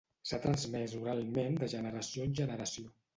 s'ha 0.27 0.37
transmès 0.45 0.95
oralment 0.99 1.59
de 1.63 1.69
generació 1.75 2.25
en 2.29 2.33
generació 2.41 2.87